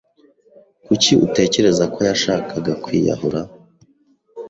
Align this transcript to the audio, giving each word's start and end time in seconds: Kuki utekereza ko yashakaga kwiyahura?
Kuki 0.85 1.11
utekereza 1.25 1.83
ko 1.93 1.99
yashakaga 2.09 2.73
kwiyahura? 2.83 3.41